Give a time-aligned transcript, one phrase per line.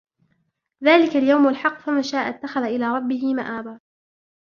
[0.83, 3.79] ذلك اليوم الحق فمن شاء اتخذ إلى ربه مآبا